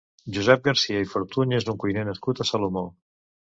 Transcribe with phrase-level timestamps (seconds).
[0.37, 2.87] Josep Garcia i Fortuny és un cuiner nascut a Salomó.